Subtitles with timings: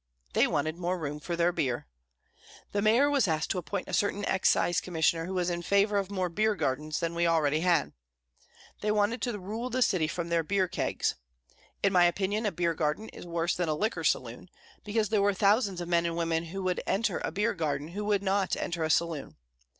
[0.33, 1.85] They wanted more room for their beer.
[2.71, 6.09] The mayor was asked to appoint a certain excise commissioner who was in favour of
[6.09, 7.93] more beer gardens than we already had.
[8.79, 11.13] They wanted to rule the city from their beer kegs.
[11.83, 14.49] In my opinion, a beer garden is worse than a liquor saloon,
[14.83, 18.03] because there were thousands of men and women who would enter a beer garden who
[18.03, 19.35] would not enter a saloon.